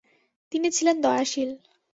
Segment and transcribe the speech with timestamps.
[0.51, 1.49] তিনি ছিলেন দয়াশীল।